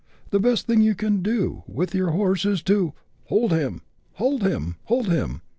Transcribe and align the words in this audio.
The 0.31 0.39
best 0.39 0.65
thing 0.65 0.81
you 0.81 0.95
can 0.95 1.21
do 1.21 1.61
with 1.67 1.93
your 1.93 2.09
horse 2.09 2.43
is 2.43 2.63
to— 2.63 2.93
Hold 3.27 3.51
him! 3.51 3.83
hold 4.15 4.41
him! 4.41 4.77
hold 4.85 5.05
him 5.09 5.43